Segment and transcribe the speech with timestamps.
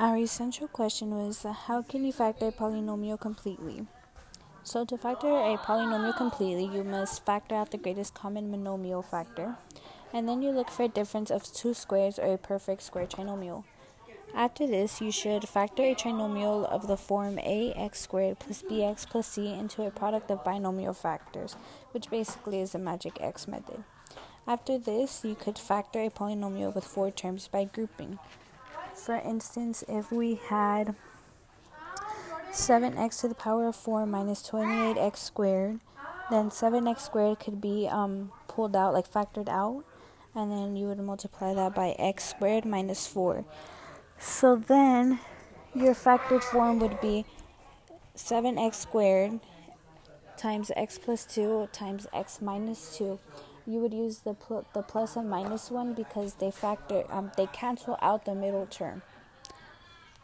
[0.00, 3.86] Our essential question was uh, how can you factor a polynomial completely?
[4.62, 9.56] So, to factor a polynomial completely, you must factor out the greatest common monomial factor,
[10.10, 13.64] and then you look for a difference of two squares or a perfect square trinomial.
[14.34, 19.26] After this, you should factor a trinomial of the form ax squared plus bx plus
[19.26, 21.56] c into a product of binomial factors,
[21.90, 23.84] which basically is the magic x method.
[24.46, 28.18] After this, you could factor a polynomial with four terms by grouping.
[29.04, 30.94] For instance, if we had
[32.52, 35.80] 7x to the power of 4 minus 28x squared,
[36.30, 39.84] then 7x squared could be um, pulled out, like factored out,
[40.34, 43.42] and then you would multiply that by x squared minus 4.
[44.18, 45.18] So then
[45.74, 47.24] your factored form would be
[48.14, 49.40] 7x squared
[50.40, 53.18] times x plus 2 times x minus 2
[53.66, 57.46] you would use the pl- the plus and minus one because they factor um, they
[57.46, 59.02] cancel out the middle term.